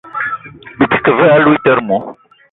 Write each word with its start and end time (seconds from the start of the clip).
Byi 0.77 0.85
te 0.91 0.97
ke 1.03 1.11
ve 1.17 1.25
aloutere 1.35 1.81
mou? 1.87 2.01